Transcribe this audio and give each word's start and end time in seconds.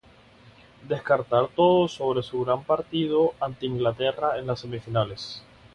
Destacar 0.87 1.25
sobre 1.29 1.53
todo 1.55 2.23
su 2.23 2.43
gran 2.43 2.63
partido 2.63 3.35
ante 3.39 3.67
Inglaterra 3.67 4.39
en 4.39 4.47
las 4.47 4.61
semifinales. 4.61 5.43